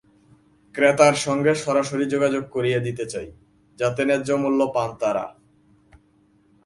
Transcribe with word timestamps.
ক্রেতার 0.75 1.15
সঙ্গে 1.15 1.51
সরাসরি 1.55 2.05
যোগাযোগ 2.05 2.43
করিয়ে 2.49 2.79
দিতে 2.79 3.05
চাই, 3.05 3.27
যাতে 3.79 4.01
ন্যায্যমূল্য 4.05 4.61
পান 4.73 4.89
তাঁরা। 4.99 5.25